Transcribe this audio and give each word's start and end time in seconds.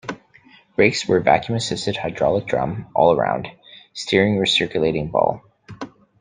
Brakes 0.75 1.07
were 1.07 1.19
vacuum-assisted 1.19 1.95
hydraulic 1.95 2.47
drum 2.47 2.87
all 2.95 3.15
around, 3.15 3.49
steering 3.93 4.37
recirculating 4.37 5.11
ball. 5.11 5.43